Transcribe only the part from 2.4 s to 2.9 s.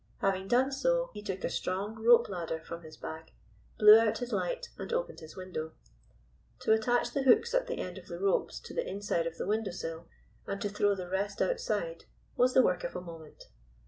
from